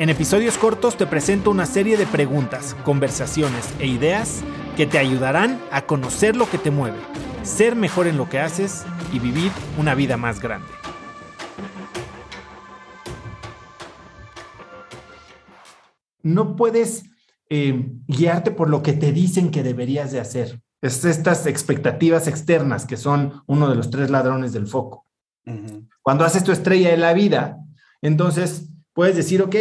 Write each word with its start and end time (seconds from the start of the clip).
En 0.00 0.08
episodios 0.08 0.56
cortos 0.56 0.96
te 0.96 1.06
presento 1.06 1.50
una 1.50 1.66
serie 1.66 1.98
de 1.98 2.06
preguntas, 2.06 2.74
conversaciones 2.84 3.68
e 3.80 3.86
ideas 3.86 4.40
que 4.74 4.86
te 4.86 4.96
ayudarán 4.96 5.60
a 5.70 5.82
conocer 5.82 6.36
lo 6.36 6.48
que 6.48 6.56
te 6.56 6.70
mueve, 6.70 6.96
ser 7.42 7.76
mejor 7.76 8.06
en 8.06 8.16
lo 8.16 8.26
que 8.26 8.38
haces 8.38 8.86
y 9.12 9.18
vivir 9.18 9.52
una 9.78 9.94
vida 9.94 10.16
más 10.16 10.40
grande. 10.40 10.68
No 16.22 16.56
puedes 16.56 17.04
eh, 17.50 17.90
guiarte 18.06 18.52
por 18.52 18.70
lo 18.70 18.82
que 18.82 18.94
te 18.94 19.12
dicen 19.12 19.50
que 19.50 19.62
deberías 19.62 20.12
de 20.12 20.20
hacer. 20.20 20.62
Es 20.80 21.04
estas 21.04 21.44
expectativas 21.44 22.26
externas 22.26 22.86
que 22.86 22.96
son 22.96 23.42
uno 23.44 23.68
de 23.68 23.74
los 23.74 23.90
tres 23.90 24.08
ladrones 24.08 24.54
del 24.54 24.66
foco. 24.66 25.04
Cuando 26.00 26.24
haces 26.24 26.42
tu 26.42 26.52
estrella 26.52 26.88
de 26.88 26.96
la 26.96 27.12
vida, 27.12 27.58
entonces 28.00 28.70
puedes 28.94 29.14
decir, 29.14 29.42
ok, 29.42 29.56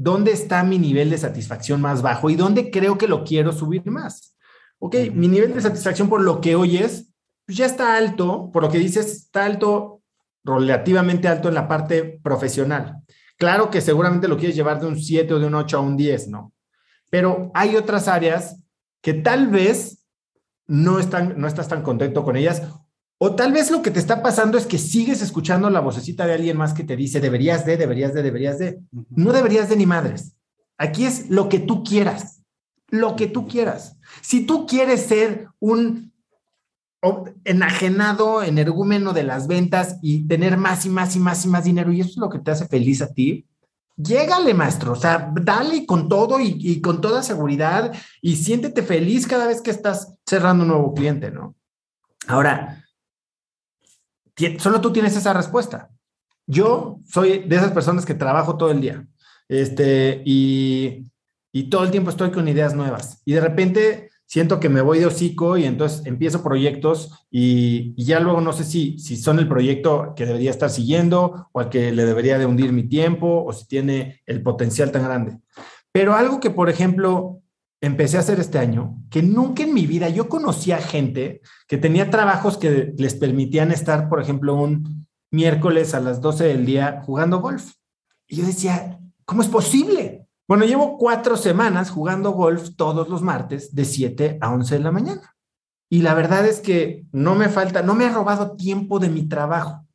¿dónde 0.00 0.30
está 0.30 0.62
mi 0.62 0.78
nivel 0.78 1.10
de 1.10 1.18
satisfacción 1.18 1.80
más 1.80 2.02
bajo 2.02 2.30
y 2.30 2.36
dónde 2.36 2.70
creo 2.70 2.96
que 2.96 3.08
lo 3.08 3.24
quiero 3.24 3.52
subir 3.52 3.84
más? 3.90 4.36
Ok, 4.78 4.94
mi 5.12 5.26
nivel 5.26 5.52
de 5.52 5.60
satisfacción 5.60 6.08
por 6.08 6.20
lo 6.20 6.40
que 6.40 6.54
oyes 6.54 7.12
pues 7.44 7.56
ya 7.56 7.64
está 7.66 7.96
alto, 7.96 8.50
por 8.52 8.62
lo 8.62 8.70
que 8.70 8.76
dices, 8.76 9.06
está 9.06 9.46
alto, 9.46 10.02
relativamente 10.44 11.28
alto 11.28 11.48
en 11.48 11.54
la 11.54 11.66
parte 11.66 12.20
profesional. 12.22 12.96
Claro 13.38 13.70
que 13.70 13.80
seguramente 13.80 14.28
lo 14.28 14.36
quieres 14.36 14.54
llevar 14.54 14.78
de 14.78 14.86
un 14.86 14.98
7 14.98 15.32
o 15.32 15.38
de 15.38 15.46
un 15.46 15.54
8 15.54 15.78
a 15.78 15.80
un 15.80 15.96
10, 15.96 16.28
¿no? 16.28 16.52
Pero 17.08 17.50
hay 17.54 17.74
otras 17.74 18.06
áreas 18.06 18.62
que 19.00 19.14
tal 19.14 19.48
vez 19.48 20.04
no, 20.66 20.98
están, 20.98 21.40
no 21.40 21.48
estás 21.48 21.68
tan 21.68 21.82
contento 21.82 22.22
con 22.22 22.36
ellas 22.36 22.62
o 23.20 23.34
tal 23.34 23.52
vez 23.52 23.70
lo 23.72 23.82
que 23.82 23.90
te 23.90 23.98
está 23.98 24.22
pasando 24.22 24.56
es 24.56 24.66
que 24.66 24.78
sigues 24.78 25.22
escuchando 25.22 25.68
la 25.70 25.80
vocecita 25.80 26.24
de 26.24 26.34
alguien 26.34 26.56
más 26.56 26.72
que 26.72 26.84
te 26.84 26.94
dice, 26.94 27.20
deberías 27.20 27.66
de, 27.66 27.76
deberías 27.76 28.14
de, 28.14 28.22
deberías 28.22 28.58
de. 28.60 28.80
No 29.10 29.32
deberías 29.32 29.68
de 29.68 29.76
ni 29.76 29.86
madres. 29.86 30.36
Aquí 30.76 31.04
es 31.04 31.28
lo 31.28 31.48
que 31.48 31.58
tú 31.58 31.82
quieras, 31.82 32.42
lo 32.88 33.16
que 33.16 33.26
tú 33.26 33.48
quieras. 33.48 33.96
Si 34.22 34.46
tú 34.46 34.66
quieres 34.66 35.02
ser 35.02 35.48
un 35.58 36.12
enajenado, 37.44 38.44
energúmeno 38.44 39.12
de 39.12 39.24
las 39.24 39.48
ventas 39.48 39.96
y 40.00 40.26
tener 40.28 40.56
más 40.56 40.86
y 40.86 40.88
más 40.88 41.16
y 41.16 41.18
más 41.18 41.44
y 41.44 41.48
más 41.48 41.64
dinero, 41.64 41.90
y 41.90 42.00
eso 42.00 42.10
es 42.10 42.16
lo 42.18 42.30
que 42.30 42.38
te 42.38 42.52
hace 42.52 42.68
feliz 42.68 43.02
a 43.02 43.12
ti, 43.12 43.48
llégale, 43.96 44.54
maestro. 44.54 44.92
O 44.92 44.96
sea, 44.96 45.32
dale 45.42 45.84
con 45.86 46.08
todo 46.08 46.38
y, 46.38 46.56
y 46.56 46.80
con 46.80 47.00
toda 47.00 47.24
seguridad 47.24 47.92
y 48.22 48.36
siéntete 48.36 48.84
feliz 48.84 49.26
cada 49.26 49.48
vez 49.48 49.60
que 49.60 49.72
estás 49.72 50.14
cerrando 50.24 50.62
un 50.62 50.68
nuevo 50.68 50.94
cliente, 50.94 51.32
¿no? 51.32 51.56
Ahora, 52.28 52.84
Solo 54.58 54.80
tú 54.80 54.92
tienes 54.92 55.16
esa 55.16 55.32
respuesta. 55.32 55.90
Yo 56.46 57.00
soy 57.06 57.40
de 57.40 57.56
esas 57.56 57.72
personas 57.72 58.06
que 58.06 58.14
trabajo 58.14 58.56
todo 58.56 58.70
el 58.70 58.80
día 58.80 59.06
este, 59.48 60.22
y, 60.24 61.06
todo 61.70 61.82
el 61.82 61.90
tiempo 61.90 62.10
estoy 62.10 62.30
con 62.30 62.46
ideas 62.46 62.74
nuevas. 62.74 63.20
Y 63.24 63.32
de 63.32 63.40
repente 63.40 64.10
siento 64.26 64.60
que 64.60 64.68
me 64.68 64.80
voy 64.80 65.00
de 65.00 65.06
hocico 65.06 65.56
y 65.56 65.64
entonces 65.64 66.06
empiezo 66.06 66.42
proyectos 66.42 67.26
y, 67.30 68.00
ya 68.02 68.20
luego 68.20 68.40
no 68.40 68.52
sé 68.52 68.64
si, 68.64 68.98
si 68.98 69.16
son 69.16 69.38
el 69.38 69.48
proyecto 69.48 70.14
que 70.14 70.24
debería 70.24 70.50
estar 70.50 70.70
siguiendo 70.70 71.48
o 71.52 71.60
al 71.60 71.68
que 71.68 71.90
le 71.90 72.04
debería 72.04 72.38
de 72.38 72.46
hundir 72.46 72.72
mi 72.72 72.84
tiempo 72.84 73.44
o 73.44 73.52
si 73.52 73.66
tiene 73.66 74.22
el 74.26 74.42
potencial 74.42 74.92
tan 74.92 75.04
grande. 75.04 75.38
Pero 75.90 76.14
algo 76.14 76.38
que, 76.38 76.50
por 76.50 76.70
ejemplo, 76.70 77.37
empecé 77.80 78.16
a 78.16 78.20
hacer 78.20 78.40
este 78.40 78.58
año, 78.58 78.96
que 79.10 79.22
nunca 79.22 79.62
en 79.62 79.74
mi 79.74 79.86
vida 79.86 80.08
yo 80.08 80.28
conocía 80.28 80.78
gente 80.78 81.40
que 81.68 81.78
tenía 81.78 82.10
trabajos 82.10 82.58
que 82.58 82.92
les 82.96 83.14
permitían 83.14 83.70
estar, 83.70 84.08
por 84.08 84.20
ejemplo, 84.20 84.54
un 84.54 85.06
miércoles 85.30 85.94
a 85.94 86.00
las 86.00 86.20
12 86.20 86.44
del 86.44 86.66
día 86.66 87.02
jugando 87.04 87.40
golf. 87.40 87.72
Y 88.26 88.36
yo 88.36 88.46
decía, 88.46 88.98
¿cómo 89.24 89.42
es 89.42 89.48
posible? 89.48 90.26
Bueno, 90.48 90.64
llevo 90.64 90.96
cuatro 90.96 91.36
semanas 91.36 91.90
jugando 91.90 92.32
golf 92.32 92.70
todos 92.76 93.08
los 93.08 93.22
martes 93.22 93.74
de 93.74 93.84
7 93.84 94.38
a 94.40 94.50
11 94.50 94.78
de 94.78 94.80
la 94.80 94.92
mañana. 94.92 95.36
Y 95.90 96.02
la 96.02 96.14
verdad 96.14 96.46
es 96.46 96.60
que 96.60 97.06
no 97.12 97.34
me 97.34 97.48
falta, 97.48 97.82
no 97.82 97.94
me 97.94 98.06
ha 98.06 98.12
robado 98.12 98.56
tiempo 98.56 98.98
de 98.98 99.08
mi 99.08 99.28
trabajo. 99.28 99.86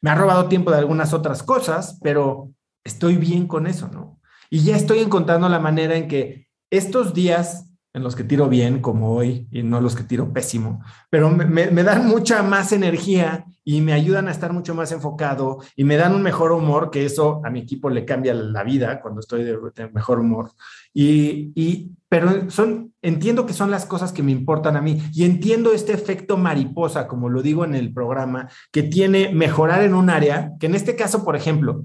Me 0.00 0.10
ha 0.10 0.14
robado 0.14 0.48
tiempo 0.48 0.70
de 0.70 0.78
algunas 0.78 1.12
otras 1.12 1.42
cosas, 1.42 1.98
pero 2.02 2.50
estoy 2.84 3.16
bien 3.16 3.46
con 3.46 3.66
eso, 3.66 3.88
¿no? 3.88 4.20
Y 4.48 4.62
ya 4.62 4.76
estoy 4.76 4.98
encontrando 4.98 5.48
la 5.48 5.60
manera 5.60 5.96
en 5.96 6.08
que 6.08 6.49
estos 6.70 7.14
días 7.14 7.70
en 7.92 8.04
los 8.04 8.14
que 8.14 8.22
tiro 8.22 8.48
bien, 8.48 8.80
como 8.80 9.14
hoy, 9.14 9.48
y 9.50 9.64
no 9.64 9.80
los 9.80 9.96
que 9.96 10.04
tiro 10.04 10.32
pésimo, 10.32 10.80
pero 11.10 11.28
me, 11.28 11.82
dan 11.82 12.06
mucha 12.06 12.42
más 12.42 12.70
energía 12.70 13.46
y 13.64 13.80
me 13.80 13.92
ayudan 13.92 14.28
a 14.28 14.30
estar 14.30 14.52
mucho 14.52 14.76
más 14.76 14.92
enfocado 14.92 15.58
y 15.74 15.82
me 15.82 15.96
dan 15.96 16.14
un 16.14 16.22
mejor 16.22 16.52
humor, 16.52 16.90
que 16.90 17.04
eso 17.04 17.40
a 17.44 17.50
mi 17.50 17.60
equipo 17.60 17.90
le 17.90 18.04
cambia 18.04 18.32
la 18.32 18.62
vida 18.62 19.00
cuando 19.00 19.20
estoy 19.20 19.42
de, 19.42 19.58
mejor 19.92 20.20
humor. 20.20 20.52
Y, 20.94 21.50
y, 21.56 21.90
pero 22.08 22.48
son, 22.50 22.94
entiendo 23.02 23.44
que 23.44 23.52
son 23.52 23.72
las 23.72 23.86
cosas 23.86 24.12
que 24.12 24.22
me 24.22 24.32
importan 24.32 24.76
a 24.76 24.80
mí 24.80 25.02
y 25.12 25.24
entiendo 25.24 25.72
este 25.72 25.92
efecto 25.92 26.36
mariposa, 26.36 27.08
como 27.08 27.28
lo 27.28 27.42
digo 27.42 27.64
en 27.64 27.74
el 27.74 27.92
programa, 27.92 28.48
que 28.70 28.84
tiene 28.84 29.34
mejorar 29.34 29.82
en 29.82 29.94
un 29.94 30.10
área, 30.10 30.52
que 30.60 30.66
en 30.66 30.76
este 30.76 30.94
caso, 30.94 31.24
por 31.24 31.34
ejemplo, 31.34 31.84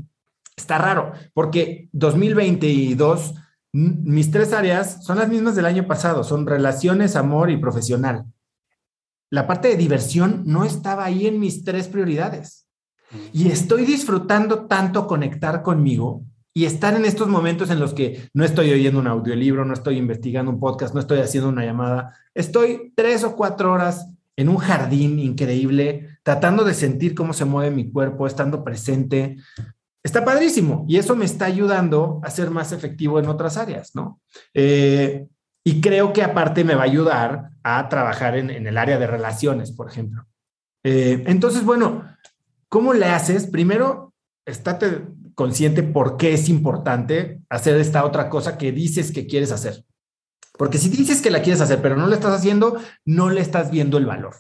está 0.56 0.78
raro, 0.78 1.14
porque 1.34 1.90
2022 1.94 3.34
mis 3.76 4.32
tres 4.32 4.54
áreas 4.54 5.04
son 5.04 5.18
las 5.18 5.28
mismas 5.28 5.54
del 5.56 5.66
año 5.66 5.86
pasado, 5.86 6.24
son 6.24 6.46
relaciones, 6.46 7.18
amor 7.18 7.52
y 7.52 7.58
profesional. 7.58 8.24
La 9.30 9.48
parte 9.48 9.68
de 9.68 9.76
diversión 9.76 10.44
no 10.46 10.64
estaba 10.64 11.04
ahí 11.04 11.28
en 11.28 11.42
mis 11.42 11.66
tres 11.66 11.90
prioridades. 11.90 12.68
Y 13.34 13.50
estoy 13.50 13.84
disfrutando 13.84 14.66
tanto 14.68 15.08
conectar 15.08 15.62
conmigo 15.62 16.24
y 16.54 16.64
estar 16.64 16.94
en 16.96 17.04
estos 17.04 17.28
momentos 17.28 17.70
en 17.70 17.82
los 17.82 17.94
que 17.94 18.30
no 18.34 18.46
estoy 18.46 18.72
oyendo 18.72 19.00
un 19.00 19.08
audiolibro, 19.08 19.66
no 19.66 19.74
estoy 19.74 19.98
investigando 19.98 20.52
un 20.52 20.60
podcast, 20.62 20.94
no 20.94 21.02
estoy 21.02 21.20
haciendo 21.20 21.50
una 21.50 21.66
llamada. 21.66 22.16
Estoy 22.34 22.94
tres 22.96 23.26
o 23.26 23.36
cuatro 23.36 23.74
horas 23.74 24.08
en 24.38 24.48
un 24.48 24.58
jardín 24.58 25.20
increíble, 25.20 26.18
tratando 26.24 26.64
de 26.64 26.74
sentir 26.74 27.14
cómo 27.14 27.34
se 27.34 27.44
mueve 27.44 27.76
mi 27.76 27.92
cuerpo, 27.92 28.26
estando 28.26 28.64
presente, 28.64 29.36
Está 30.06 30.24
padrísimo 30.24 30.86
y 30.88 30.98
eso 30.98 31.16
me 31.16 31.26
está 31.26 31.46
ayudando 31.46 32.22
a 32.24 32.30
ser 32.30 32.52
más 32.52 32.72
efectivo 32.72 33.18
en 33.18 33.28
otras 33.28 33.58
áreas, 33.58 33.96
¿no? 33.96 34.22
Eh, 34.54 35.26
y 35.64 35.82
creo 35.82 36.14
que 36.14 36.22
aparte 36.22 36.64
me 36.64 36.76
va 36.76 36.82
a 36.82 36.86
ayudar 36.86 37.50
a 37.64 37.90
trabajar 37.90 38.38
en, 38.38 38.52
el 38.52 38.78
área 38.78 39.00
de 39.00 39.08
relaciones, 39.08 39.72
por 39.72 39.90
ejemplo. 39.90 40.28
Eh, 40.84 41.24
entonces, 41.26 41.66
bueno, 41.66 42.04
¿cómo 42.70 42.94
le 42.94 43.08
haces? 43.08 43.48
Primero, 43.48 44.14
estate 44.46 45.08
consciente 45.34 45.82
por 45.82 46.18
qué 46.18 46.36
es 46.36 46.50
importante 46.50 47.42
hacer 47.50 47.76
esta 47.78 48.06
otra 48.06 48.30
cosa 48.30 48.60
que 48.60 48.72
dices 48.72 49.12
que 49.12 49.26
quieres 49.26 49.52
hacer. 49.52 49.86
Porque 50.56 50.78
si 50.78 50.90
dices 50.90 51.20
que 51.20 51.32
la 51.32 51.42
quieres 51.42 51.62
hacer, 51.62 51.82
pero 51.82 51.98
no 51.98 52.06
la 52.06 52.14
estás 52.14 52.36
haciendo, 52.36 52.80
no 53.06 53.32
le 53.32 53.42
estás 53.42 53.72
viendo 53.72 53.98
el 53.98 54.06
valor. 54.06 54.36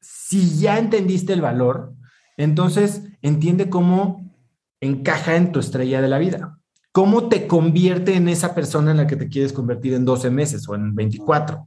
Si 0.00 0.56
ya 0.60 0.78
entendiste 0.78 1.32
el 1.32 1.40
valor, 1.40 1.97
entonces, 2.38 3.02
entiende 3.20 3.68
cómo 3.68 4.32
encaja 4.80 5.36
en 5.36 5.52
tu 5.52 5.60
estrella 5.60 6.00
de 6.00 6.08
la 6.08 6.18
vida. 6.18 6.58
¿Cómo 6.92 7.28
te 7.28 7.46
convierte 7.46 8.14
en 8.14 8.28
esa 8.28 8.54
persona 8.54 8.92
en 8.92 8.96
la 8.96 9.06
que 9.06 9.16
te 9.16 9.28
quieres 9.28 9.52
convertir 9.52 9.92
en 9.94 10.04
12 10.04 10.30
meses 10.30 10.68
o 10.68 10.74
en 10.74 10.94
24? 10.94 11.66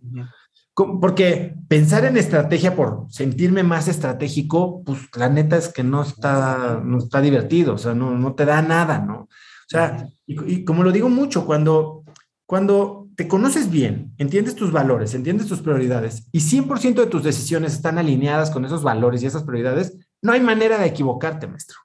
Porque 0.73 1.55
pensar 1.67 2.05
en 2.05 2.17
estrategia 2.17 2.75
por 2.75 3.05
sentirme 3.09 3.63
más 3.63 3.87
estratégico, 3.87 4.81
pues 4.83 4.99
la 5.15 5.29
neta 5.29 5.57
es 5.57 5.67
que 5.67 5.83
no 5.83 6.01
está, 6.01 6.81
no 6.83 6.97
está 6.97 7.21
divertido, 7.21 7.75
o 7.75 7.77
sea, 7.77 7.93
no, 7.93 8.17
no 8.17 8.33
te 8.33 8.45
da 8.45 8.61
nada, 8.61 8.99
¿no? 8.99 9.21
O 9.23 9.67
sea, 9.67 10.07
y, 10.25 10.63
como 10.63 10.83
lo 10.83 10.91
digo 10.91 11.09
mucho, 11.09 11.45
cuando, 11.45 12.03
cuando 12.45 13.09
te 13.15 13.27
conoces 13.27 13.69
bien, 13.69 14.13
entiendes 14.17 14.55
tus 14.55 14.71
valores, 14.71 15.13
entiendes 15.13 15.47
tus 15.47 15.61
prioridades 15.61 16.27
y 16.31 16.39
100% 16.39 16.95
de 16.95 17.07
tus 17.07 17.23
decisiones 17.23 17.73
están 17.73 17.97
alineadas 17.97 18.49
con 18.49 18.65
esos 18.65 18.83
valores 18.83 19.21
y 19.21 19.27
esas 19.27 19.43
prioridades, 19.43 19.97
no 20.21 20.33
hay 20.33 20.41
manera 20.41 20.77
de 20.77 20.87
equivocarte, 20.87 21.47
maestro. 21.47 21.79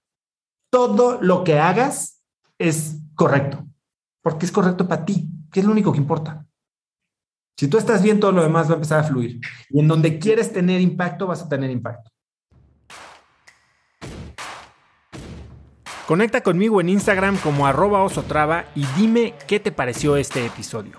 Todo 0.71 1.19
lo 1.21 1.45
que 1.45 1.59
hagas 1.59 2.23
es 2.59 2.99
correcto, 3.15 3.67
porque 4.23 4.47
es 4.47 4.53
correcto 4.53 4.87
para 4.87 5.05
ti, 5.05 5.29
que 5.51 5.61
es 5.61 5.67
lo 5.67 5.73
único 5.73 5.93
que 5.93 5.99
importa. 5.99 6.47
Si 7.59 7.69
tú 7.69 7.79
estás 7.79 8.03
bien, 8.03 8.21
todo 8.21 8.33
lo 8.33 8.43
demás 8.43 8.69
va 8.69 8.73
a 8.73 8.75
empezar 8.75 9.01
a 9.01 9.05
fluir. 9.05 9.41
Y 9.71 9.81
en 9.81 9.89
donde 9.89 10.19
quieres 10.19 10.53
tener 10.53 10.81
impacto, 10.81 11.27
vas 11.27 11.43
a 11.43 11.49
tener 11.49 11.71
impacto. 11.71 12.11
Conecta 16.07 16.43
conmigo 16.43 16.81
en 16.81 16.91
Instagram 16.91 17.37
como 17.39 17.67
arroba 17.67 18.03
osotrava 18.03 18.67
y 18.77 18.85
dime 18.97 19.35
qué 19.49 19.59
te 19.59 19.73
pareció 19.73 20.17
este 20.17 20.47
episodio. 20.47 20.99